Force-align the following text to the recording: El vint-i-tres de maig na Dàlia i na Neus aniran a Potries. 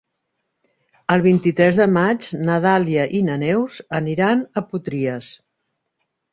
El 1.15 1.21
vint-i-tres 1.25 1.77
de 1.81 1.87
maig 1.99 2.25
na 2.49 2.57
Dàlia 2.65 3.05
i 3.21 3.23
na 3.29 3.37
Neus 3.45 3.79
aniran 4.01 4.45
a 4.55 4.67
Potries. 4.75 5.33